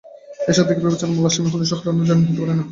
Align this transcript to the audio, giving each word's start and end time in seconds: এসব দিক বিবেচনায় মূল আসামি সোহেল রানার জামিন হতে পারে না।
এসব 0.47 0.65
দিক 0.67 0.77
বিবেচনায় 0.79 1.13
মূল 1.13 1.25
আসামি 1.29 1.47
সোহেল 1.69 1.87
রানার 1.87 2.07
জামিন 2.09 2.25
হতে 2.27 2.39
পারে 2.39 2.53
না। 2.57 2.63